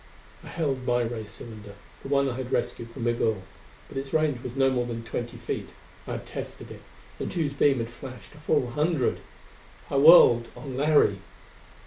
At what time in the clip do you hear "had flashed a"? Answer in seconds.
7.77-8.39